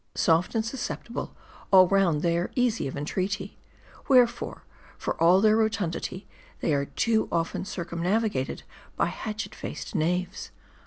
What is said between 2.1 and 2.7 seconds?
they are